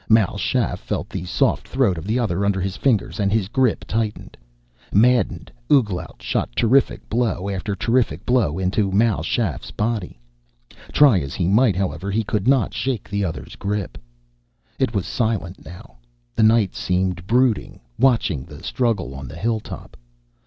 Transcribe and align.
Mal 0.09 0.35
Shaff 0.35 0.79
felt 0.79 1.09
the 1.09 1.25
soft 1.25 1.67
throat 1.67 1.95
of 1.95 2.05
the 2.07 2.17
other 2.17 2.43
under 2.43 2.59
his 2.59 2.75
fingers 2.75 3.19
and 3.19 3.31
his 3.31 3.47
grip 3.47 3.85
tightened. 3.85 4.35
Maddened, 4.91 5.51
Ouglat 5.71 6.23
shot 6.23 6.49
terrific 6.55 7.07
blow 7.07 7.47
after 7.51 7.75
terrific 7.75 8.25
blow 8.25 8.57
into 8.57 8.91
Mal 8.91 9.21
Shaff's 9.21 9.69
body. 9.69 10.19
Try 10.91 11.19
as 11.19 11.35
he 11.35 11.47
might, 11.47 11.75
however, 11.75 12.09
he 12.09 12.23
could 12.23 12.47
not 12.47 12.73
shake 12.73 13.07
the 13.07 13.23
other's 13.23 13.55
grip. 13.55 13.95
It 14.79 14.95
was 14.95 15.05
silent 15.05 15.63
now. 15.65 15.97
The 16.33 16.41
night 16.41 16.73
seemed 16.73 17.27
brooding, 17.27 17.79
watching 17.99 18.43
the 18.43 18.63
struggle 18.63 19.13
on 19.13 19.27
the 19.27 19.37
hilltop. 19.37 19.95